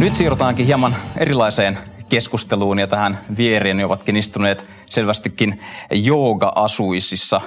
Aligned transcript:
Nyt 0.00 0.12
siirrytäänkin 0.12 0.66
hieman 0.66 0.96
erilaiseen 1.16 1.78
keskusteluun 2.08 2.78
ja 2.78 2.86
tähän 2.86 3.18
viereen 3.36 3.84
ovatkin 3.84 4.16
istuneet 4.16 4.66
selvästikin 4.86 5.60
jooga-asuisissa 5.90 7.40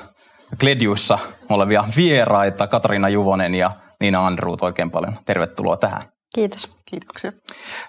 Kledjuissa 0.60 1.18
olevia 1.50 1.86
vieraita, 1.96 2.68
Katariina 2.68 3.10
Juvonen 3.10 3.56
ja 3.56 3.72
Niina 4.02 4.28
Andruut, 4.28 4.62
oikein 4.62 4.92
paljon 4.92 5.16
tervetuloa 5.26 5.78
tähän. 5.78 6.02
Kiitos. 6.36 6.70
Kiitoksia. 6.86 7.32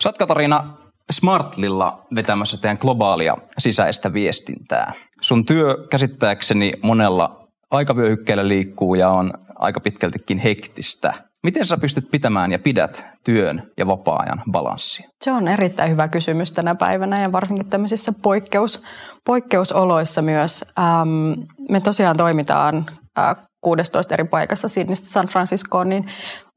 Sä 0.02 0.08
oot 0.08 0.18
Katariina 0.18 0.64
Smartlilla 1.12 2.06
vetämässä 2.14 2.56
teidän 2.56 2.78
globaalia 2.80 3.36
sisäistä 3.58 4.12
viestintää. 4.12 4.92
Sun 5.20 5.46
työ 5.46 5.76
käsittääkseni 5.90 6.72
monella 6.82 7.30
aikavyöhykkeellä 7.70 8.48
liikkuu 8.48 8.94
ja 8.94 9.08
on 9.10 9.32
aika 9.54 9.80
pitkältikin 9.80 10.38
hektistä. 10.38 11.14
Miten 11.44 11.66
sä 11.66 11.76
pystyt 11.76 12.10
pitämään 12.10 12.52
ja 12.52 12.58
pidät 12.58 13.06
työn 13.24 13.62
ja 13.78 13.86
vapaa-ajan 13.86 14.42
balanssia? 14.50 15.08
Se 15.24 15.32
on 15.32 15.48
erittäin 15.48 15.90
hyvä 15.90 16.08
kysymys 16.08 16.52
tänä 16.52 16.74
päivänä 16.74 17.22
ja 17.22 17.32
varsinkin 17.32 17.70
tämmöisissä 17.70 18.12
poikkeus, 18.22 18.82
poikkeusoloissa 19.26 20.22
myös. 20.22 20.64
Ähm, 20.78 21.40
me 21.70 21.80
tosiaan 21.80 22.16
toimitaan 22.16 22.86
äh, 23.18 23.36
16 23.64 24.14
eri 24.14 24.24
paikassa 24.24 24.68
Sydneystä 24.68 25.08
San 25.08 25.26
Franciscoon, 25.26 25.88
niin 25.88 26.06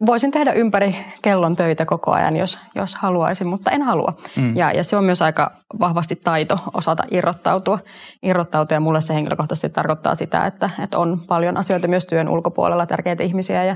voisin 0.05 0.31
tehdä 0.31 0.53
ympäri 0.53 0.95
kellon 1.23 1.55
töitä 1.55 1.85
koko 1.85 2.11
ajan, 2.11 2.37
jos, 2.37 2.57
jos 2.75 2.95
haluaisin, 2.95 3.47
mutta 3.47 3.71
en 3.71 3.81
halua. 3.81 4.13
Mm. 4.35 4.55
Ja, 4.55 4.71
ja 4.71 4.83
se 4.83 4.97
on 4.97 5.03
myös 5.03 5.21
aika 5.21 5.51
vahvasti 5.79 6.15
taito 6.15 6.59
osata 6.73 7.03
irrottautua. 7.11 7.79
irrottautua 8.23 8.75
ja 8.75 8.79
mulle 8.79 9.01
se 9.01 9.13
henkilökohtaisesti 9.13 9.69
tarkoittaa 9.69 10.15
sitä, 10.15 10.45
että, 10.45 10.69
että 10.83 10.97
on 10.97 11.21
paljon 11.27 11.57
asioita 11.57 11.87
myös 11.87 12.07
työn 12.07 12.29
ulkopuolella, 12.29 12.85
tärkeitä 12.85 13.23
ihmisiä 13.23 13.63
ja, 13.63 13.75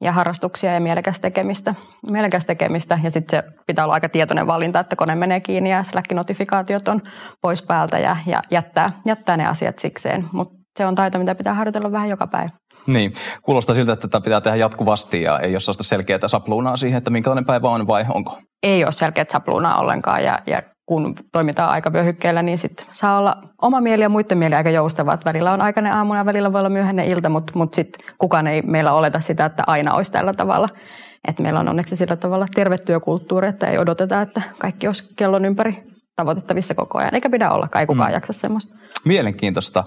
ja 0.00 0.12
harrastuksia 0.12 0.74
ja 0.74 0.80
mielekäs 0.80 1.20
tekemistä. 1.20 1.74
Mielekäs 2.10 2.44
tekemistä 2.44 2.98
ja 3.02 3.10
sitten 3.10 3.44
se 3.44 3.50
pitää 3.66 3.84
olla 3.84 3.94
aika 3.94 4.08
tietoinen 4.08 4.46
valinta, 4.46 4.80
että 4.80 4.96
kone 4.96 5.14
menee 5.14 5.40
kiinni 5.40 5.70
ja 5.70 5.82
Slack-notifikaatiot 5.82 6.88
on 6.88 7.02
pois 7.40 7.62
päältä 7.62 7.98
ja, 7.98 8.16
ja 8.26 8.42
jättää, 8.50 8.92
jättää 9.06 9.36
ne 9.36 9.46
asiat 9.46 9.78
sikseen. 9.78 10.28
Mutta 10.32 10.61
se 10.78 10.86
on 10.86 10.94
taito, 10.94 11.18
mitä 11.18 11.34
pitää 11.34 11.54
harjoitella 11.54 11.92
vähän 11.92 12.08
joka 12.08 12.26
päivä. 12.26 12.50
Niin, 12.86 13.12
kuulostaa 13.42 13.74
siltä, 13.74 13.92
että 13.92 14.08
tätä 14.08 14.24
pitää 14.24 14.40
tehdä 14.40 14.56
jatkuvasti 14.56 15.22
ja 15.22 15.38
ei 15.38 15.54
ole 15.54 15.60
sellaista 15.60 15.82
selkeää 15.82 16.28
sapluunaa 16.28 16.76
siihen, 16.76 16.98
että 16.98 17.10
minkälainen 17.10 17.44
päivä 17.44 17.68
on 17.68 17.86
vai 17.86 18.04
onko? 18.14 18.38
Ei 18.62 18.84
ole 18.84 18.92
selkeää 18.92 19.26
sapluunaa 19.28 19.78
ollenkaan 19.78 20.24
ja, 20.24 20.38
ja 20.46 20.62
kun 20.86 21.14
toimitaan 21.32 21.70
aikavyöhykkeellä, 21.70 22.42
niin 22.42 22.58
sit 22.58 22.86
saa 22.92 23.18
olla 23.18 23.36
oma 23.62 23.80
mieli 23.80 24.02
ja 24.02 24.08
muiden 24.08 24.38
mieli 24.38 24.54
aika 24.54 24.70
joustavaa. 24.70 25.18
Välillä 25.24 25.52
on 25.52 25.62
aikainen 25.62 25.92
aamu 25.92 26.14
ja 26.14 26.26
välillä 26.26 26.52
voi 26.52 26.58
olla 26.58 26.68
myöhäinen 26.68 27.06
ilta, 27.06 27.28
mutta, 27.28 27.52
mutta 27.56 27.74
sitten 27.74 28.04
kukaan 28.18 28.46
ei 28.46 28.62
meillä 28.62 28.92
oleta 28.92 29.20
sitä, 29.20 29.44
että 29.44 29.64
aina 29.66 29.94
olisi 29.94 30.12
tällä 30.12 30.34
tavalla. 30.34 30.68
Et 31.28 31.38
meillä 31.38 31.60
on 31.60 31.68
onneksi 31.68 31.96
sillä 31.96 32.16
tavalla 32.16 32.46
terve 32.54 32.78
työkulttuuri, 32.78 33.48
että 33.48 33.66
ei 33.66 33.78
odoteta, 33.78 34.22
että 34.22 34.42
kaikki 34.58 34.86
olisi 34.86 35.14
kellon 35.16 35.44
ympäri 35.44 35.82
tavoitettavissa 36.16 36.74
koko 36.74 36.98
ajan. 36.98 37.14
Eikä 37.14 37.30
pidä 37.30 37.50
olla, 37.50 37.68
ei 37.80 37.86
kukaan 37.86 38.10
mm. 38.10 38.14
jaksa 38.14 38.32
semmoista. 38.32 38.74
Mielenkiintoista. 39.04 39.84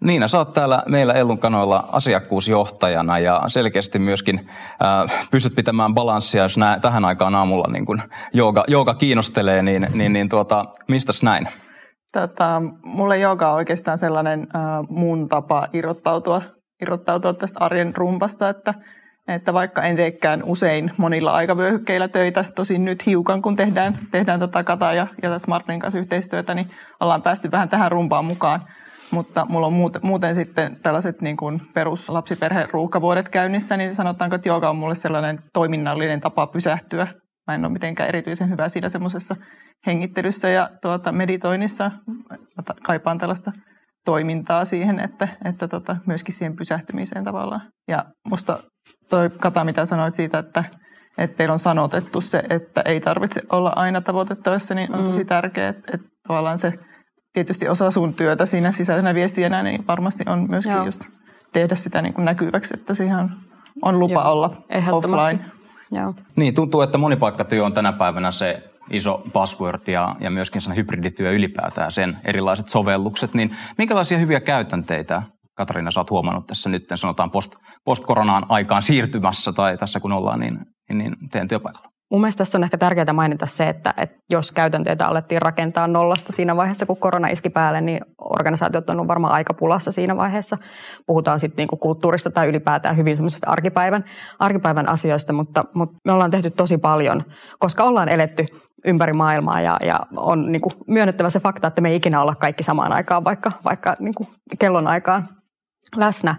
Niina, 0.00 0.28
sä 0.28 0.38
oot 0.38 0.52
täällä 0.52 0.82
meillä 0.88 1.12
Ellun 1.12 1.38
kanoilla 1.38 1.88
asiakkuusjohtajana 1.92 3.18
ja 3.18 3.42
selkeästi 3.46 3.98
myöskin 3.98 4.48
äh, 4.84 5.28
pystyt 5.30 5.54
pitämään 5.54 5.94
balanssia, 5.94 6.42
jos 6.42 6.58
nää, 6.58 6.80
tähän 6.80 7.04
aikaan 7.04 7.34
aamulla 7.34 7.72
niin 7.72 7.86
kun 7.86 8.02
jooga, 8.32 8.64
jooga 8.68 8.94
kiinnostelee, 8.94 9.62
niin, 9.62 9.86
niin, 9.94 10.12
niin 10.12 10.28
tuota, 10.28 10.64
mistäs 10.88 11.22
näin? 11.22 11.48
Tota, 12.12 12.62
mulle 12.84 13.18
jooga 13.18 13.48
on 13.48 13.54
oikeastaan 13.54 13.98
sellainen 13.98 14.40
äh, 14.40 14.62
mun 14.88 15.28
tapa 15.28 15.68
irrottautua, 15.72 16.42
irrottautua 16.82 17.34
tästä 17.34 17.64
arjen 17.64 17.96
rumpasta, 17.96 18.48
että– 18.48 18.74
että 19.28 19.52
vaikka 19.52 19.82
en 19.82 19.96
teekään 19.96 20.42
usein 20.44 20.90
monilla 20.96 21.32
aikavyöhykkeillä 21.32 22.08
töitä, 22.08 22.44
tosin 22.54 22.84
nyt 22.84 23.06
hiukan 23.06 23.42
kun 23.42 23.56
tehdään, 23.56 23.98
tehdään 24.10 24.40
tätä 24.40 24.64
Kata 24.64 24.92
ja, 24.92 25.06
ja 25.22 25.38
Smartin 25.38 25.80
kanssa 25.80 25.98
yhteistyötä, 25.98 26.54
niin 26.54 26.70
ollaan 27.00 27.22
päästy 27.22 27.50
vähän 27.50 27.68
tähän 27.68 27.92
rumpaan 27.92 28.24
mukaan. 28.24 28.60
Mutta 29.10 29.46
mulla 29.48 29.66
on 29.66 29.72
muuten, 29.72 30.00
muuten 30.04 30.34
sitten 30.34 30.76
tällaiset 30.82 31.22
niin 31.22 31.36
kuin 31.36 31.60
ruuhkavuodet 32.72 33.28
käynnissä, 33.28 33.76
niin 33.76 33.94
sanotaanko, 33.94 34.36
että 34.36 34.48
jooga 34.48 34.70
on 34.70 34.76
mulle 34.76 34.94
sellainen 34.94 35.38
toiminnallinen 35.52 36.20
tapa 36.20 36.46
pysähtyä. 36.46 37.06
Mä 37.46 37.54
en 37.54 37.64
ole 37.64 37.72
mitenkään 37.72 38.08
erityisen 38.08 38.50
hyvä 38.50 38.68
siinä 38.68 38.88
semmoisessa 38.88 39.36
hengittelyssä 39.86 40.48
ja 40.48 40.70
tuota, 40.82 41.12
meditoinnissa. 41.12 41.90
Mä 42.56 42.74
kaipaan 42.82 43.18
tällaista 43.18 43.52
toimintaa 44.04 44.64
siihen, 44.64 45.00
että, 45.00 45.28
että 45.44 45.68
tota, 45.68 45.96
myöskin 46.06 46.34
siihen 46.34 46.56
pysähtymiseen 46.56 47.24
tavallaan. 47.24 47.60
Ja 47.88 48.04
musta 48.28 48.58
toi 49.08 49.30
Kata, 49.40 49.64
mitä 49.64 49.84
sanoit 49.84 50.14
siitä, 50.14 50.38
että, 50.38 50.64
että 51.18 51.36
teillä 51.36 51.52
on 51.52 51.58
sanotettu 51.58 52.20
se, 52.20 52.42
että 52.50 52.82
ei 52.84 53.00
tarvitse 53.00 53.40
olla 53.52 53.72
aina 53.76 54.00
tavoitettavissa, 54.00 54.74
niin 54.74 54.94
on 54.94 55.00
mm. 55.00 55.06
tosi 55.06 55.24
tärkeää, 55.24 55.68
että, 55.68 55.90
että 55.94 56.08
tavallaan 56.28 56.58
se 56.58 56.72
tietysti 57.32 57.68
osa 57.68 57.90
sun 57.90 58.14
työtä 58.14 58.46
siinä 58.46 58.72
sisäisenä 58.72 59.14
viestijänä, 59.14 59.62
niin 59.62 59.86
varmasti 59.88 60.24
on 60.26 60.46
myöskin 60.50 60.72
Joo. 60.72 60.84
just 60.84 61.04
tehdä 61.52 61.74
sitä 61.74 62.02
niin 62.02 62.14
kuin 62.14 62.24
näkyväksi, 62.24 62.74
että 62.80 62.94
siihen 62.94 63.16
on, 63.16 63.30
on 63.82 63.98
lupa 63.98 64.20
Joo. 64.20 64.32
olla 64.32 64.56
offline. 64.92 65.44
Joo. 65.90 66.14
Niin, 66.36 66.54
tuntuu, 66.54 66.80
että 66.80 66.98
monipaikkatyö 66.98 67.64
on 67.64 67.72
tänä 67.72 67.92
päivänä 67.92 68.30
se 68.30 68.71
iso 68.92 69.22
buzzword 69.32 69.82
ja, 69.86 70.16
ja 70.20 70.30
myöskin 70.30 70.60
sen 70.60 70.76
hybridityö 70.76 71.30
ylipäätään, 71.30 71.92
sen 71.92 72.16
erilaiset 72.24 72.68
sovellukset, 72.68 73.34
niin 73.34 73.56
minkälaisia 73.78 74.18
hyviä 74.18 74.40
käytänteitä 74.40 75.22
Katriina, 75.56 75.90
sä 75.90 76.00
oot 76.00 76.10
huomannut 76.10 76.46
tässä 76.46 76.70
nyt, 76.70 76.84
sanotaan 76.94 77.30
post, 77.30 77.54
post-koronaan 77.84 78.46
aikaan 78.48 78.82
siirtymässä 78.82 79.52
tai 79.52 79.78
tässä 79.78 80.00
kun 80.00 80.12
ollaan, 80.12 80.40
niin, 80.40 80.58
niin, 80.88 80.98
niin 80.98 81.12
teidän 81.30 81.48
työpaikalla? 81.48 81.88
Mun 82.10 82.20
mielestä 82.20 82.38
tässä 82.38 82.58
on 82.58 82.64
ehkä 82.64 82.78
tärkeää 82.78 83.12
mainita 83.12 83.46
se, 83.46 83.68
että, 83.68 83.94
että 83.96 84.16
jos 84.30 84.52
käytänteitä 84.52 85.06
alettiin 85.06 85.42
rakentaa 85.42 85.86
nollasta 85.86 86.32
siinä 86.32 86.56
vaiheessa, 86.56 86.86
kun 86.86 86.96
korona 86.96 87.28
iski 87.28 87.50
päälle, 87.50 87.80
niin 87.80 88.00
organisaatiot 88.18 88.90
on 88.90 89.08
varmaan 89.08 89.34
aika 89.34 89.54
pulassa 89.54 89.92
siinä 89.92 90.16
vaiheessa. 90.16 90.58
Puhutaan 91.06 91.40
sitten 91.40 91.62
niinku 91.62 91.76
kulttuurista 91.76 92.30
tai 92.30 92.48
ylipäätään 92.48 92.96
hyvin 92.96 93.16
semmoisista 93.16 93.50
arkipäivän, 93.50 94.04
arkipäivän 94.38 94.88
asioista, 94.88 95.32
mutta, 95.32 95.64
mutta 95.74 95.96
me 96.04 96.12
ollaan 96.12 96.30
tehty 96.30 96.50
tosi 96.50 96.78
paljon, 96.78 97.22
koska 97.58 97.84
ollaan 97.84 98.08
eletty 98.08 98.46
ympäri 98.84 99.12
maailmaa 99.12 99.60
ja, 99.60 99.76
ja 99.86 100.00
on 100.16 100.52
niin 100.52 100.62
kuin 100.62 100.74
myönnettävä 100.86 101.30
se 101.30 101.40
fakta, 101.40 101.68
että 101.68 101.80
me 101.80 101.88
ei 101.88 101.96
ikinä 101.96 102.22
olla 102.22 102.34
kaikki 102.34 102.62
samaan 102.62 102.92
aikaan, 102.92 103.24
vaikka, 103.24 103.52
vaikka 103.64 103.96
niin 103.98 104.14
kuin 104.14 104.28
kellon 104.58 104.86
aikaan 104.86 105.28
läsnä. 105.96 106.36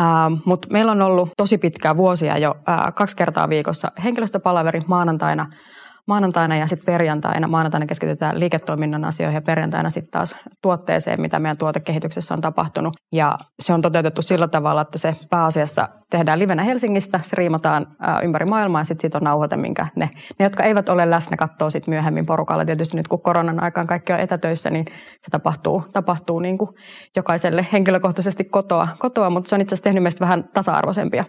Ähm, 0.00 0.32
Mutta 0.44 0.68
meillä 0.70 0.92
on 0.92 1.02
ollut 1.02 1.30
tosi 1.36 1.58
pitkää 1.58 1.96
vuosia 1.96 2.38
jo 2.38 2.56
äh, 2.68 2.94
kaksi 2.94 3.16
kertaa 3.16 3.48
viikossa 3.48 3.92
henkilöstöpalaveri 4.04 4.80
maanantaina– 4.86 5.46
maanantaina 6.08 6.56
ja 6.56 6.66
sitten 6.66 6.86
perjantaina. 6.86 7.48
Maanantaina 7.48 7.86
keskitytään 7.86 8.40
liiketoiminnan 8.40 9.04
asioihin 9.04 9.34
ja 9.34 9.42
perjantaina 9.42 9.90
sitten 9.90 10.10
taas 10.10 10.36
tuotteeseen, 10.62 11.20
mitä 11.20 11.38
meidän 11.38 11.58
tuotekehityksessä 11.58 12.34
on 12.34 12.40
tapahtunut. 12.40 12.94
Ja 13.12 13.36
se 13.62 13.72
on 13.72 13.82
toteutettu 13.82 14.22
sillä 14.22 14.48
tavalla, 14.48 14.80
että 14.80 14.98
se 14.98 15.16
pääasiassa 15.30 15.88
tehdään 16.10 16.38
livenä 16.38 16.62
Helsingistä, 16.62 17.20
striimataan 17.22 17.86
ympäri 18.24 18.46
maailmaa 18.46 18.80
ja 18.80 18.84
sitten 18.84 19.08
sit 19.08 19.14
on 19.14 19.22
nauhoite, 19.22 19.56
minkä 19.56 19.86
ne, 19.96 20.10
ne, 20.38 20.44
jotka 20.44 20.62
eivät 20.62 20.88
ole 20.88 21.10
läsnä, 21.10 21.36
katsoo 21.36 21.70
sitten 21.70 21.92
myöhemmin 21.92 22.26
porukalla. 22.26 22.64
Tietysti 22.64 22.96
nyt 22.96 23.08
kun 23.08 23.22
koronan 23.22 23.62
aikaan 23.62 23.86
kaikki 23.86 24.12
on 24.12 24.20
etätöissä, 24.20 24.70
niin 24.70 24.84
se 25.20 25.30
tapahtuu, 25.30 25.84
tapahtuu 25.92 26.40
niin 26.40 26.58
kuin 26.58 26.70
jokaiselle 27.16 27.66
henkilökohtaisesti 27.72 28.44
kotoa, 28.44 28.88
kotoa, 28.98 29.30
mutta 29.30 29.48
se 29.48 29.54
on 29.54 29.60
itse 29.60 29.74
asiassa 29.74 29.84
tehnyt 29.84 30.02
meistä 30.02 30.24
vähän 30.24 30.44
tasa-arvoisempia. 30.54 31.24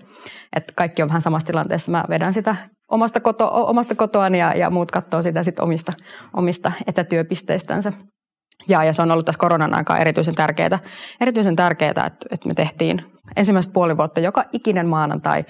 Että 0.55 0.73
kaikki 0.75 1.01
on 1.01 1.07
vähän 1.07 1.21
samassa 1.21 1.47
tilanteessa. 1.47 1.91
Mä 1.91 2.03
vedän 2.09 2.33
sitä 2.33 2.55
omasta, 2.89 3.19
koto, 3.19 3.49
omasta 3.51 3.95
kotoani 3.95 4.39
ja, 4.39 4.55
ja 4.55 4.69
muut 4.69 4.91
katsoo 4.91 5.21
sitä 5.21 5.43
sit 5.43 5.59
omista, 5.59 5.93
omista 6.33 6.71
etätyöpisteistänsä. 6.87 7.93
Ja, 8.67 8.83
ja 8.83 8.93
se 8.93 9.01
on 9.01 9.11
ollut 9.11 9.25
tässä 9.25 9.39
koronan 9.39 9.73
aikaa 9.73 9.99
erityisen 9.99 10.35
tärkeää, 10.35 10.79
erityisen 11.21 11.55
tärkeää 11.55 11.89
että, 11.89 12.27
että 12.31 12.47
me 12.47 12.53
tehtiin 12.53 13.05
ensimmäistä 13.35 13.73
puoli 13.73 13.97
vuotta 13.97 14.19
joka 14.19 14.45
ikinen 14.53 14.87
maanantai 14.87 15.45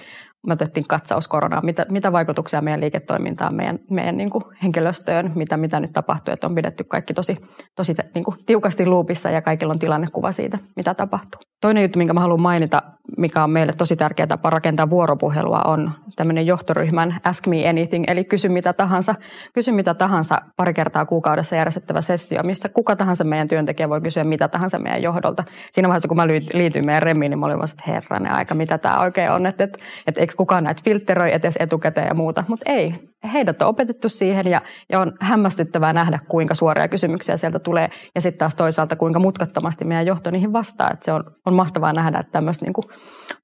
me 0.46 0.52
otettiin 0.52 0.88
katsaus 0.88 1.28
koronaan, 1.28 1.64
mitä, 1.64 1.86
mitä 1.88 2.12
vaikutuksia 2.12 2.60
meidän 2.60 2.80
liiketoimintaan, 2.80 3.54
meidän, 3.54 3.78
meidän 3.90 4.16
niin 4.16 4.30
kuin 4.30 4.44
henkilöstöön, 4.62 5.32
mitä, 5.34 5.56
mitä 5.56 5.80
nyt 5.80 5.92
tapahtuu, 5.92 6.34
että 6.34 6.46
on 6.46 6.54
pidetty 6.54 6.84
kaikki 6.84 7.14
tosi, 7.14 7.36
tosi 7.76 7.94
niin 8.14 8.24
kuin 8.24 8.36
tiukasti 8.46 8.86
luupissa 8.86 9.30
ja 9.30 9.42
kaikilla 9.42 9.72
on 9.72 9.78
tilannekuva 9.78 10.32
siitä, 10.32 10.58
mitä 10.76 10.94
tapahtuu. 10.94 11.40
Toinen 11.60 11.82
juttu, 11.82 11.98
minkä 11.98 12.14
mä 12.14 12.20
haluan 12.20 12.40
mainita, 12.40 12.82
mikä 13.16 13.44
on 13.44 13.50
meille 13.50 13.72
tosi 13.72 13.96
tärkeä 13.96 14.26
tapa 14.26 14.50
rakentaa 14.50 14.90
vuoropuhelua, 14.90 15.62
on 15.64 15.90
tämmöinen 16.16 16.46
johtoryhmän 16.46 17.20
Ask 17.24 17.46
Me 17.46 17.68
Anything, 17.68 18.04
eli 18.08 18.24
kysy 18.24 18.48
mitä 18.48 18.72
tahansa, 18.72 19.14
kysy 19.52 19.72
mitä 19.72 19.94
tahansa 19.94 20.40
pari 20.56 20.74
kertaa 20.74 21.06
kuukaudessa 21.06 21.56
järjestettävä 21.56 22.00
sessio, 22.00 22.42
missä 22.42 22.68
kuka 22.68 22.96
tahansa 22.96 23.24
meidän 23.24 23.48
työntekijä 23.48 23.88
voi 23.88 24.00
kysyä 24.00 24.24
mitä 24.24 24.48
tahansa 24.48 24.78
meidän 24.78 25.02
johdolta. 25.02 25.44
Siinä 25.72 25.88
vaiheessa, 25.88 26.08
kun 26.08 26.16
mä 26.16 26.26
liityin 26.54 26.84
meidän 26.84 27.02
remiin, 27.02 27.30
niin 27.30 27.38
mä 27.38 27.46
olin 27.46 27.58
vaan, 27.58 27.68
että 27.70 27.92
herranen 27.92 28.32
aika, 28.32 28.54
mitä 28.54 28.78
tämä 28.78 29.00
oikein 29.00 29.30
on, 29.30 29.46
että, 29.46 29.64
että, 29.64 29.78
että 30.06 30.20
eikö 30.20 30.34
kukaan 30.36 30.64
näitä 30.64 30.82
filtteroi 30.84 31.34
edes 31.34 31.56
etukäteen 31.60 32.06
ja 32.06 32.14
muuta, 32.14 32.44
mutta 32.48 32.72
ei. 32.72 32.92
Heidät 33.32 33.62
on 33.62 33.68
opetettu 33.68 34.08
siihen 34.08 34.46
ja, 34.46 34.60
ja 34.92 35.00
on 35.00 35.12
hämmästyttävää 35.20 35.92
nähdä, 35.92 36.18
kuinka 36.28 36.54
suoria 36.54 36.88
kysymyksiä 36.88 37.36
sieltä 37.36 37.58
tulee 37.58 37.90
ja 38.14 38.20
sitten 38.20 38.38
taas 38.38 38.54
toisaalta 38.54 38.96
kuinka 38.96 39.18
mutkattomasti 39.18 39.84
meidän 39.84 40.06
johto 40.06 40.30
niihin 40.30 40.52
vastaa. 40.52 40.90
Että 40.92 41.04
se 41.04 41.12
on, 41.12 41.24
on 41.46 41.54
mahtavaa 41.54 41.92
nähdä, 41.92 42.18
että 42.18 42.32
tämmöistä 42.32 42.64
niin 42.64 42.74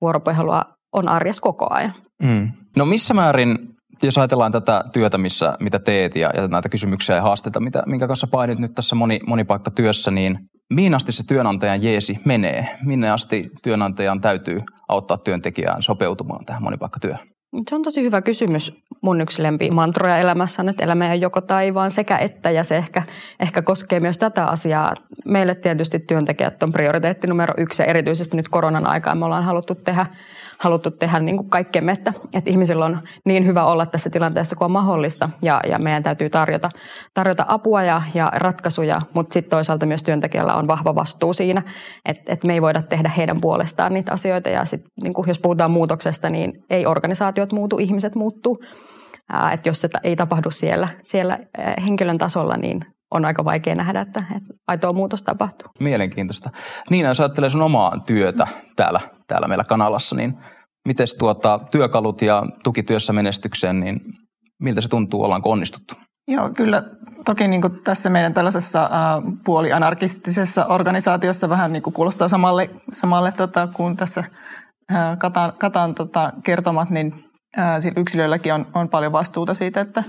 vuoropuhelua 0.01 0.65
on 0.93 1.09
arjessa 1.09 1.43
koko 1.43 1.67
ajan. 1.71 1.93
Mm. 2.23 2.49
No 2.77 2.85
missä 2.85 3.15
määrin 3.15 3.57
jos 4.03 4.19
ajatellaan 4.19 4.53
tätä 4.53 4.85
työtä, 4.93 5.19
missä, 5.19 5.57
mitä 5.61 5.79
teet 5.79 6.17
ja, 6.17 6.31
ja 6.35 6.49
näitä 6.49 6.69
kysymyksiä 6.69 7.17
ja 7.17 7.23
haasteita, 7.23 7.61
mitä, 7.61 7.83
minkä 7.87 8.07
kanssa 8.07 8.27
painit 8.27 8.59
nyt 8.59 8.75
tässä 8.75 8.97
moni, 8.97 9.21
monipaikkatyössä, 9.27 10.11
niin 10.11 10.39
mihin 10.75 10.95
asti 10.95 11.13
se 11.13 11.27
työnantajan 11.27 11.83
jeesi 11.83 12.19
menee? 12.25 12.79
Minne 12.85 13.11
asti 13.11 13.51
työnantajan 13.63 14.21
täytyy 14.21 14.61
auttaa 14.89 15.19
työntekijään 15.19 15.83
sopeutumaan 15.83 16.45
tähän 16.45 16.63
monipaikkatyöhön? 16.63 17.36
Se 17.69 17.75
on 17.75 17.83
tosi 17.83 18.03
hyvä 18.03 18.23
kysymys. 18.23 18.83
Mun 19.01 19.21
yksi 19.21 19.43
mantroja 19.71 20.19
elämässä 20.19 20.63
on, 20.63 20.69
että 20.69 20.85
elämä 20.85 21.13
ei 21.13 21.21
joko 21.21 21.41
tai, 21.41 21.75
vaan 21.75 21.91
sekä 21.91 22.17
että. 22.19 22.51
Ja 22.51 22.65
se 22.65 22.77
ehkä, 22.77 23.03
ehkä 23.41 23.63
koskee 23.63 24.01
myös 24.01 24.19
tätä 24.19 24.45
asiaa. 24.45 24.95
Meille 25.25 25.55
tietysti 25.55 25.99
työntekijät 25.99 26.63
on 26.63 26.73
prioriteetti 26.73 27.27
numero 27.27 27.55
yksi 27.59 27.83
ja 27.83 27.87
erityisesti 27.87 28.37
nyt 28.37 28.49
koronan 28.49 28.87
aikaan 28.87 29.19
me 29.19 29.25
ollaan 29.25 29.45
haluttu 29.45 29.75
tehdä 29.75 30.07
haluttu 30.59 30.91
tehdä 30.91 31.21
niin 31.21 31.37
kuin 31.37 31.51
kaikkemme, 31.51 31.93
että, 31.93 32.13
että 32.35 32.51
ihmisillä 32.51 32.85
on 32.85 32.99
niin 33.25 33.47
hyvä 33.47 33.65
olla 33.65 33.87
tässä 33.87 34.11
tilanteessa 34.11 34.57
kuin 34.57 34.65
on 34.65 34.71
mahdollista 34.71 35.31
ja, 35.43 35.61
ja 35.69 35.79
meidän 35.79 36.03
täytyy 36.03 36.31
tarjota, 36.31 36.71
tarjota 37.15 37.45
apua 37.49 37.83
ja, 37.83 38.03
ja 38.15 38.33
ratkaisuja, 38.35 39.01
mutta 39.15 39.35
sitten 39.35 39.51
toisaalta 39.51 39.87
myös 39.87 40.03
työntekijällä 40.03 40.55
on 40.55 40.67
vahva 40.67 40.95
vastuu 40.95 41.33
siinä, 41.33 41.63
että, 42.05 42.33
että 42.33 42.47
me 42.47 42.53
ei 42.53 42.63
voida 42.63 42.83
tehdä 42.83 43.11
heidän 43.17 43.41
puolestaan 43.41 43.95
niitä 43.95 44.13
asioita 44.13 44.49
ja 44.49 44.65
sitten 44.65 44.91
niin 45.03 45.15
kuin 45.15 45.29
jos 45.29 45.39
puhutaan 45.39 45.71
muutoksesta, 45.71 46.31
niin 46.31 46.53
ei 46.71 46.87
organisaatiot 46.87 47.53
muutu, 47.53 47.79
ihmiset 47.79 48.15
muuttuu. 48.15 48.59
että 49.53 49.69
jos 49.69 49.81
se 49.81 49.89
ei 50.03 50.17
tapahdu 50.17 50.51
siellä, 50.51 50.89
siellä 51.05 51.39
henkilön 51.87 52.19
tasolla, 52.19 52.57
niin 52.57 52.96
on 53.17 53.25
aika 53.25 53.45
vaikea 53.45 53.75
nähdä, 53.75 54.01
että, 54.01 54.25
että 54.37 54.55
aitoa 54.69 54.93
muutos 54.93 55.23
tapahtuu. 55.23 55.69
Mielenkiintoista. 55.81 56.51
Niin, 56.91 57.07
jos 57.07 57.21
ajattelee 57.21 57.51
sun 57.51 57.63
omaa 57.63 58.03
työtä 58.07 58.47
täällä, 58.77 59.01
täällä 59.27 59.49
meillä 59.49 59.65
kanalassa, 59.65 60.17
niin 60.17 60.39
miten 60.89 61.07
tuota, 61.19 61.61
työkalut 61.71 62.23
ja 62.23 62.43
tukityössä 62.65 63.13
menestykseen, 63.13 63.81
niin 63.81 64.01
miltä 64.63 64.81
se 64.81 64.89
tuntuu, 64.89 65.25
ollaanko 65.25 65.51
onnistuttu? 65.51 65.95
Joo, 66.29 66.51
kyllä 66.51 66.83
toki 67.25 67.49
niin 67.49 67.63
kuin 67.63 67.81
tässä 67.85 68.11
meidän 68.11 68.35
tällaisessa 68.35 68.83
äh, 68.83 68.91
puolianarkistisessa 69.45 70.67
organisaatiossa 70.67 71.49
vähän 71.49 71.73
niin 71.73 71.83
kuin 71.83 71.95
kuulostaa 71.95 72.29
samalle, 72.29 72.71
samalle 72.93 73.33
tota, 73.33 73.69
kuin 73.73 73.97
tässä 73.97 74.25
äh, 74.95 75.19
Katan, 75.19 75.53
Katan 75.59 75.95
tota, 75.95 76.33
kertomat, 76.43 76.91
niin 76.91 77.25
äh, 77.59 77.77
yksilöilläkin 77.97 78.55
on, 78.55 78.67
on 78.75 78.89
paljon 78.89 79.13
vastuuta 79.13 79.55
siitä, 79.55 79.81
että 79.81 80.05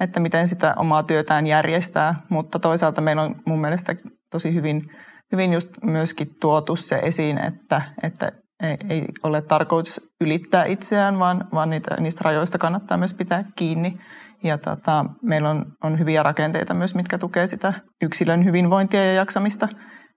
että 0.00 0.20
miten 0.20 0.48
sitä 0.48 0.74
omaa 0.76 1.02
työtään 1.02 1.46
järjestää, 1.46 2.14
mutta 2.28 2.58
toisaalta 2.58 3.00
meillä 3.00 3.22
on 3.22 3.34
mun 3.46 3.60
mielestä 3.60 3.94
tosi 4.30 4.54
hyvin, 4.54 4.82
hyvin 5.32 5.52
just 5.52 5.70
myöskin 5.82 6.28
tuotu 6.40 6.76
se 6.76 7.00
esiin, 7.02 7.38
että, 7.38 7.82
että 8.02 8.32
ei 8.88 9.04
ole 9.22 9.42
tarkoitus 9.42 10.00
ylittää 10.20 10.64
itseään, 10.64 11.18
vaan, 11.18 11.44
vaan 11.54 11.70
niitä, 11.70 11.94
niistä 12.00 12.20
rajoista 12.24 12.58
kannattaa 12.58 12.98
myös 12.98 13.14
pitää 13.14 13.44
kiinni. 13.56 13.98
Ja 14.44 14.58
tota, 14.58 15.04
meillä 15.22 15.50
on, 15.50 15.64
on 15.84 15.98
hyviä 15.98 16.22
rakenteita 16.22 16.74
myös, 16.74 16.94
mitkä 16.94 17.18
tukee 17.18 17.46
sitä 17.46 17.72
yksilön 18.02 18.44
hyvinvointia 18.44 19.04
ja 19.04 19.12
jaksamista. 19.12 19.68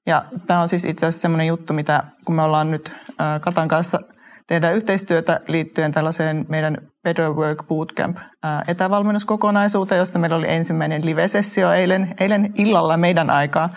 Ja 0.08 0.26
tämä 0.48 0.62
on 0.62 0.68
siis 0.68 0.86
itse 0.86 1.06
asiassa 1.06 1.22
semmoinen 1.22 1.48
juttu, 1.48 1.74
mitä 1.74 2.04
kun 2.26 2.36
me 2.36 2.42
ollaan 2.42 2.72
nyt 2.72 2.92
Katan 3.42 3.68
kanssa– 3.68 4.00
tehdään 4.48 4.76
yhteistyötä 4.76 5.40
liittyen 5.48 5.92
tällaiseen 5.92 6.46
meidän 6.50 6.78
Better 7.04 7.30
Work 7.30 7.68
Bootcamp 7.68 8.18
etävalmennuskokonaisuuteen, 8.68 10.00
josta 10.00 10.20
meillä 10.20 10.38
oli 10.38 10.50
ensimmäinen 10.50 11.06
live-sessio 11.06 11.72
eilen, 11.72 12.16
eilen 12.20 12.54
illalla 12.56 12.98
meidän 12.98 13.30
aikaa. 13.30 13.70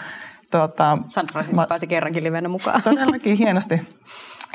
Tuota, 0.51 0.99
San 1.09 1.27
Francisco 1.33 1.67
pääsi 1.69 1.87
kerrankin 1.87 2.25
livenä 2.25 2.49
mukaan. 2.49 2.83
Todellakin 2.83 3.37
hienosti. 3.37 3.81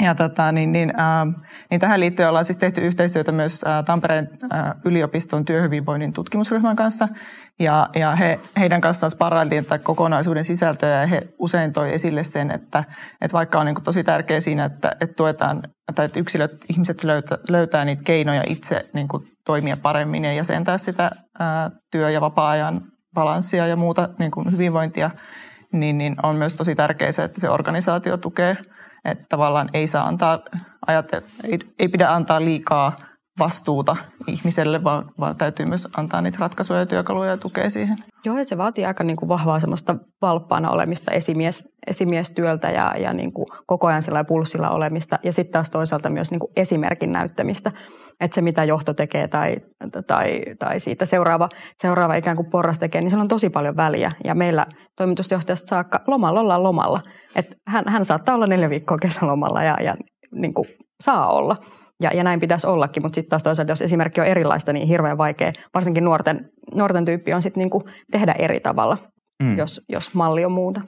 Ja 0.01 0.15
tota, 0.15 0.51
niin, 0.51 0.71
niin, 0.71 0.99
äh, 0.99 1.43
niin 1.69 1.81
tähän 1.81 1.99
liittyen 1.99 2.29
ollaan 2.29 2.45
siis 2.45 2.57
tehty 2.57 2.81
yhteistyötä 2.81 3.31
myös 3.31 3.63
äh, 3.67 3.85
Tampereen 3.85 4.29
äh, 4.53 4.71
yliopiston 4.85 5.45
työhyvinvoinnin 5.45 6.13
tutkimusryhmän 6.13 6.75
kanssa. 6.75 7.07
Ja, 7.59 7.89
ja 7.95 8.15
he, 8.15 8.39
heidän 8.59 8.81
kanssaan 8.81 9.11
sparrailtiin 9.11 9.65
tätä 9.65 9.79
kokonaisuuden 9.79 10.45
sisältöä 10.45 11.01
ja 11.01 11.07
he 11.07 11.27
usein 11.39 11.73
toi 11.73 11.93
esille 11.93 12.23
sen, 12.23 12.51
että, 12.51 12.83
että 13.21 13.33
vaikka 13.33 13.59
on 13.59 13.65
niin 13.65 13.75
kuin 13.75 13.83
tosi 13.83 14.03
tärkeää 14.03 14.39
siinä, 14.39 14.65
että, 14.65 14.95
että 15.01 15.15
tuetaan 15.15 15.63
tai 15.95 16.05
että 16.05 16.19
yksilöt, 16.19 16.65
ihmiset 16.69 17.03
löytää, 17.03 17.37
löytää 17.49 17.85
niitä 17.85 18.03
keinoja 18.03 18.43
itse 18.47 18.85
niin 18.93 19.07
kuin 19.07 19.23
toimia 19.45 19.77
paremmin 19.77 20.25
ja 20.25 20.33
jäsentää 20.33 20.77
sitä 20.77 21.11
ää, 21.39 21.71
työ- 21.91 22.11
ja 22.11 22.21
vapaa-ajan 22.21 22.81
balanssia 23.13 23.67
ja 23.67 23.75
muuta 23.75 24.09
niin 24.19 24.31
kuin 24.31 24.51
hyvinvointia, 24.51 25.09
niin, 25.71 25.97
niin 25.97 26.15
on 26.23 26.35
myös 26.35 26.55
tosi 26.55 26.75
tärkeää 26.75 27.11
se, 27.11 27.23
että 27.23 27.41
se 27.41 27.49
organisaatio 27.49 28.17
tukee– 28.17 28.57
että 29.05 29.25
tavallaan 29.29 29.69
ei 29.73 29.87
saa 29.87 30.07
antaa, 30.07 30.39
ajattele, 30.87 31.23
ei, 31.43 31.59
ei 31.79 31.87
pidä 31.87 32.09
antaa 32.09 32.45
liikaa 32.45 32.95
vastuuta 33.39 33.95
ihmiselle, 34.27 34.83
vaan, 34.83 35.11
vaan 35.19 35.35
täytyy 35.35 35.65
myös 35.65 35.87
antaa 35.97 36.21
niitä 36.21 36.37
ratkaisuja 36.41 36.79
ja 36.79 36.85
työkaluja 36.85 37.29
ja 37.29 37.37
tukea 37.37 37.69
siihen. 37.69 37.97
Joo, 38.25 38.37
ja 38.37 38.45
se 38.45 38.57
vaatii 38.57 38.85
aika 38.85 39.03
niin 39.03 39.17
kuin 39.17 39.29
vahvaa 39.29 39.59
semmoista 39.59 39.95
valppaana 40.21 40.69
olemista 40.69 41.11
esimies, 41.11 41.69
esimiestyöltä 41.87 42.69
ja, 42.69 42.93
ja 42.97 43.13
niin 43.13 43.33
kuin 43.33 43.45
koko 43.65 43.87
ajan 43.87 44.03
sillä 44.03 44.23
pulssilla 44.23 44.69
olemista. 44.69 45.19
Ja 45.23 45.33
sitten 45.33 45.51
taas 45.51 45.69
toisaalta 45.69 46.09
myös 46.09 46.31
niin 46.31 46.39
kuin 46.39 46.51
esimerkin 46.55 47.11
näyttämistä, 47.11 47.71
että 48.19 48.35
se 48.35 48.41
mitä 48.41 48.63
johto 48.63 48.93
tekee 48.93 49.27
tai, 49.27 49.55
tai, 50.07 50.41
tai 50.59 50.79
siitä 50.79 51.05
seuraava, 51.05 51.49
seuraava 51.81 52.15
ikään 52.15 52.37
kuin 52.37 52.49
porras 52.49 52.79
tekee, 52.79 53.01
niin 53.01 53.09
sillä 53.09 53.21
on 53.21 53.27
tosi 53.27 53.49
paljon 53.49 53.77
väliä. 53.77 54.11
Ja 54.23 54.35
meillä 54.35 54.65
toimitusjohtajasta 54.97 55.67
saakka 55.67 56.01
lomalla 56.07 56.39
ollaan 56.39 56.63
lomalla. 56.63 56.99
Et 57.35 57.57
hän, 57.67 57.83
hän 57.87 58.05
saattaa 58.05 58.35
olla 58.35 58.47
neljä 58.47 58.69
viikkoa 58.69 58.97
kesälomalla 58.97 59.63
ja, 59.63 59.77
ja 59.81 59.95
niin 60.31 60.53
kuin 60.53 60.67
saa 61.03 61.31
olla. 61.31 61.55
Ja, 62.03 62.11
ja 62.13 62.23
näin 62.23 62.39
pitäisi 62.39 62.67
ollakin, 62.67 63.03
mutta 63.03 63.15
sitten 63.15 63.29
taas 63.29 63.43
toisaalta, 63.43 63.71
jos 63.71 63.81
esimerkki 63.81 64.21
on 64.21 64.27
erilaista, 64.27 64.73
niin 64.73 64.87
hirveän 64.87 65.17
vaikea, 65.17 65.53
varsinkin 65.73 66.03
nuorten, 66.03 66.49
nuorten 66.75 67.05
tyyppi 67.05 67.33
on 67.33 67.41
sitten 67.41 67.61
niinku 67.61 67.83
tehdä 68.11 68.35
eri 68.39 68.59
tavalla, 68.59 68.97
mm. 69.43 69.57
jos, 69.57 69.81
jos 69.89 70.13
malli 70.13 70.45
on 70.45 70.51
muuta. 70.51 70.81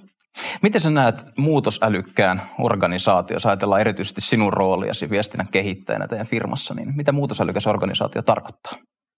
Miten 0.62 0.82
sä 0.82 0.90
näet 0.90 1.26
muutosälykkään 1.38 2.42
organisaatio, 2.60 3.36
jos 3.36 3.46
ajatellaan 3.46 3.82
erityisesti 3.82 4.22
sinun 4.22 4.54
rooliasi 4.54 5.10
viestinnän 5.10 5.48
kehittäjänä 5.52 6.08
teidän 6.08 6.28
firmassa, 6.28 6.74
niin 6.74 6.96
mitä 6.96 7.12
muutosälykäs 7.12 7.68
organisaatio 7.68 8.22
tarkoittaa? 8.22 8.74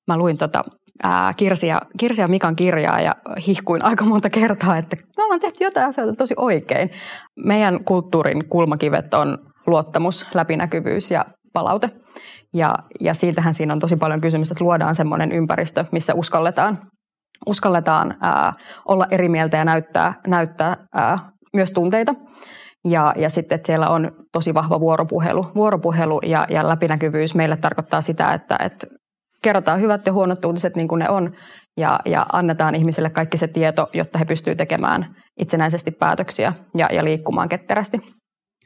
Mä 0.08 0.18
luin 0.18 0.38
tota, 0.38 0.64
ää, 1.04 1.34
Kirsi, 1.38 1.68
ja, 1.68 1.82
Kirsi 1.98 2.22
ja 2.22 2.28
Mikan 2.28 2.56
kirjaa 2.56 3.02
ja 3.02 3.16
hihkuin 3.48 3.86
aika 3.86 4.06
monta 4.06 4.30
kertaa, 4.30 4.78
että 4.78 4.98
me 5.18 5.24
ollaan 5.24 5.40
tehty 5.40 5.64
jotain 5.64 5.88
asioita 5.88 6.14
tosi 6.14 6.34
oikein. 6.38 6.90
Meidän 7.46 7.84
kulttuurin 7.84 8.50
kulmakivet 8.50 9.14
on 9.14 9.38
luottamus, 9.68 10.28
läpinäkyvyys 10.34 11.12
ja 11.12 11.26
palaute. 11.58 11.90
Ja, 12.54 12.76
ja 13.00 13.14
siitähän 13.14 13.54
siinä 13.54 13.74
on 13.74 13.80
tosi 13.80 13.96
paljon 13.96 14.22
kysymys, 14.22 14.52
että 14.52 14.64
luodaan 14.64 14.96
semmoinen 14.96 15.32
ympäristö, 15.32 15.86
missä 15.92 16.14
uskalletaan, 16.14 16.80
uskalletaan 17.46 18.16
ää, 18.22 18.54
olla 18.88 19.08
eri 19.12 19.30
mieltä 19.30 19.58
ja 19.58 19.66
näyttää, 19.66 20.14
näyttää 20.28 20.78
ää, 20.94 21.20
myös 21.54 21.72
tunteita. 21.72 22.16
Ja, 22.88 23.14
ja 23.18 23.30
sitten, 23.30 23.56
että 23.56 23.66
siellä 23.66 23.90
on 23.90 24.12
tosi 24.32 24.54
vahva 24.54 24.80
vuoropuhelu, 24.80 25.52
vuoropuhelu 25.56 26.20
ja, 26.26 26.46
ja 26.50 26.68
läpinäkyvyys 26.68 27.36
meille 27.36 27.58
tarkoittaa 27.58 28.02
sitä, 28.02 28.34
että, 28.34 28.56
että 28.64 28.88
kerrotaan 29.44 29.82
hyvät 29.82 30.06
ja 30.06 30.14
huonot 30.14 30.46
uutiset 30.46 30.76
niin 30.76 30.88
kuin 30.88 31.00
ne 31.00 31.10
on 31.10 31.32
ja, 31.78 32.00
ja 32.06 32.26
annetaan 32.34 32.76
ihmisille 32.76 33.10
kaikki 33.10 33.38
se 33.38 33.48
tieto, 33.48 33.90
jotta 33.94 34.20
he 34.20 34.26
pystyvät 34.26 34.58
tekemään 34.58 35.16
itsenäisesti 35.40 35.92
päätöksiä 35.92 36.54
ja, 36.78 36.90
ja 36.92 37.04
liikkumaan 37.04 37.50
ketterästi. 37.50 38.00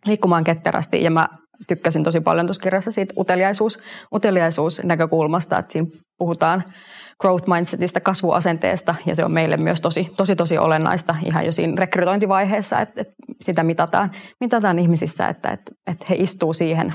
Liikkumaan 0.06 0.44
ketterästi 0.44 1.04
ja 1.04 1.12
mä 1.12 1.28
tykkäsin 1.68 2.04
tosi 2.04 2.22
paljon 2.22 2.48
tuossa 2.48 2.64
kirjassa 2.64 2.92
siitä 2.92 3.14
uteliaisuus, 3.18 3.80
uteliaisuus 4.14 4.84
näkökulmasta, 4.84 5.58
että 5.58 5.74
siinä 5.74 5.88
puhutaan 6.18 6.64
growth 7.20 7.48
mindsetista, 7.48 8.00
kasvuasenteesta 8.00 8.96
ja 9.06 9.16
se 9.16 9.26
on 9.26 9.32
meille 9.32 9.58
myös 9.58 9.82
tosi, 9.82 10.12
tosi, 10.18 10.36
tosi 10.36 10.58
olennaista 10.58 11.16
ihan 11.26 11.46
jo 11.46 11.52
siinä 11.52 11.74
rekrytointivaiheessa, 11.78 12.80
että, 12.80 13.02
että 13.02 13.14
sitä 13.42 13.64
mitataan, 13.64 14.12
mitataan 14.40 14.80
ihmisissä, 14.80 15.28
että, 15.28 15.50
että, 15.50 15.72
että 15.88 16.06
he 16.10 16.16
istuu 16.16 16.54
siihen 16.54 16.94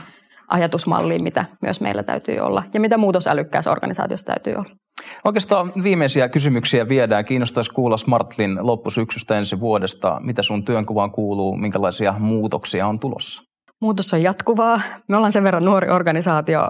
ajatusmalliin, 0.49 1.23
mitä 1.23 1.44
myös 1.62 1.80
meillä 1.80 2.02
täytyy 2.02 2.38
olla 2.38 2.62
ja 2.75 2.80
mitä 2.80 2.99
muutosälykkäässä 2.99 3.70
organisaatiossa 3.70 4.26
täytyy 4.26 4.54
olla. 4.54 4.76
Oikeastaan 5.25 5.73
viimeisiä 5.82 6.28
kysymyksiä 6.28 6.88
viedään. 6.88 7.25
Kiinnostaisi 7.25 7.70
kuulla 7.70 7.96
Smartlin 7.96 8.58
loppusyksystä 8.61 9.38
ensi 9.38 9.61
vuodesta. 9.61 10.20
Mitä 10.20 10.42
sun 10.42 10.64
työnkuvaan 10.64 11.11
kuuluu? 11.11 11.56
Minkälaisia 11.56 12.14
muutoksia 12.18 12.87
on 12.87 12.99
tulossa? 12.99 13.42
Muutos 13.80 14.14
on 14.14 14.23
jatkuvaa. 14.23 14.80
Me 15.09 15.16
ollaan 15.16 15.33
sen 15.33 15.45
verran 15.45 15.64
nuori 15.64 15.90
organisaatio, 15.90 16.61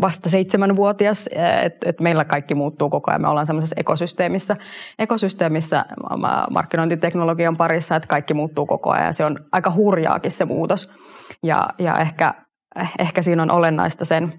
vasta 0.00 0.30
seitsemänvuotias, 0.30 1.28
että 1.62 1.88
et 1.88 2.00
meillä 2.00 2.24
kaikki 2.24 2.54
muuttuu 2.54 2.90
koko 2.90 3.10
ajan. 3.10 3.20
Me 3.20 3.28
ollaan 3.28 3.46
semmoisessa 3.46 3.76
ekosysteemissä, 3.78 4.56
ekosysteemissä 4.98 5.84
markkinointiteknologian 6.50 7.56
parissa, 7.56 7.96
että 7.96 8.08
kaikki 8.08 8.34
muuttuu 8.34 8.66
koko 8.66 8.90
ajan. 8.90 9.14
Se 9.14 9.24
on 9.24 9.38
aika 9.52 9.72
hurjaakin 9.72 10.30
se 10.30 10.44
muutos. 10.44 10.92
Ja, 11.42 11.68
ja 11.78 11.98
ehkä, 11.98 12.34
ehkä 12.98 13.22
siinä 13.22 13.42
on 13.42 13.50
olennaista 13.50 14.04
sen 14.04 14.32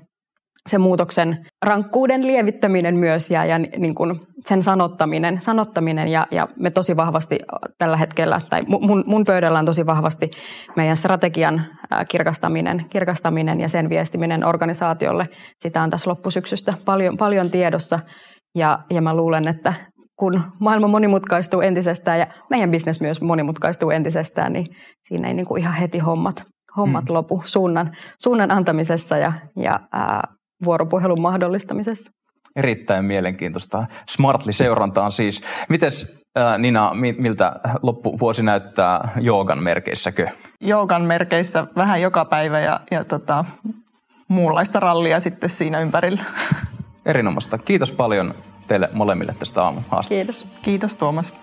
se 0.67 0.77
muutoksen 0.77 1.45
rankkuuden 1.65 2.27
lievittäminen 2.27 2.95
myös 2.95 3.31
ja, 3.31 3.45
ja 3.45 3.59
niin 3.59 3.95
kuin 3.95 4.19
sen 4.47 4.63
sanottaminen, 4.63 5.41
sanottaminen 5.41 6.07
ja, 6.07 6.27
ja 6.31 6.47
me 6.55 6.71
tosi 6.71 6.95
vahvasti 6.95 7.39
tällä 7.77 7.97
hetkellä, 7.97 8.41
tai 8.49 8.63
mun, 8.67 9.03
mun 9.07 9.23
pöydällä 9.25 9.59
on 9.59 9.65
tosi 9.65 9.85
vahvasti 9.85 10.31
meidän 10.75 10.97
strategian 10.97 11.65
kirkastaminen, 12.11 12.85
kirkastaminen 12.89 13.59
ja 13.59 13.69
sen 13.69 13.89
viestiminen 13.89 14.45
organisaatiolle. 14.45 15.29
Sitä 15.59 15.81
on 15.81 15.89
tässä 15.89 16.09
loppusyksystä 16.09 16.73
paljon, 16.85 17.17
paljon 17.17 17.51
tiedossa 17.51 17.99
ja, 18.55 18.79
ja 18.89 19.01
mä 19.01 19.15
luulen, 19.15 19.47
että 19.47 19.73
kun 20.19 20.43
maailma 20.59 20.87
monimutkaistuu 20.87 21.61
entisestään 21.61 22.19
ja 22.19 22.27
meidän 22.49 22.71
bisnes 22.71 23.01
myös 23.01 23.21
monimutkaistuu 23.21 23.89
entisestään, 23.89 24.53
niin 24.53 24.65
siinä 25.01 25.27
ei 25.27 25.33
niin 25.33 25.45
kuin 25.45 25.61
ihan 25.61 25.73
heti 25.73 25.99
hommat, 25.99 26.43
hommat 26.77 27.05
mm. 27.09 27.13
lopu 27.13 27.41
suunnan, 27.45 27.91
suunnan 28.23 28.51
antamisessa 28.51 29.17
ja, 29.17 29.33
ja 29.55 29.79
ää, 29.91 30.21
vuoropuhelun 30.65 31.21
mahdollistamisessa. 31.21 32.16
Erittäin 32.57 33.05
mielenkiintoista. 33.05 33.85
Smartly-seurantaan 34.09 35.11
siis. 35.11 35.41
Mites 35.69 36.23
Nina, 36.57 36.91
miltä 37.17 37.59
loppuvuosi 37.81 38.43
näyttää 38.43 39.09
joogan 39.21 39.63
merkeissäkö? 39.63 40.27
Joogan 40.61 41.01
merkeissä 41.01 41.67
vähän 41.75 42.01
joka 42.01 42.25
päivä 42.25 42.59
ja, 42.59 42.79
ja 42.91 43.03
tota, 43.03 43.45
muunlaista 44.27 44.79
rallia 44.79 45.19
sitten 45.19 45.49
siinä 45.49 45.79
ympärillä. 45.79 46.23
Erinomaista. 47.05 47.57
Kiitos 47.57 47.91
paljon 47.91 48.35
teille 48.67 48.89
molemmille 48.93 49.35
tästä 49.39 49.63
aamun 49.63 49.83
Kiitos. 50.09 50.47
Kiitos 50.61 50.97
Tuomas. 50.97 51.33